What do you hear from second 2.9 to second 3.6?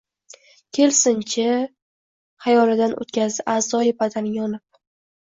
oʼtkazdi